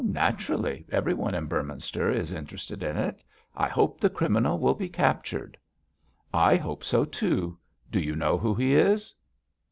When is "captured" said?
4.89-5.59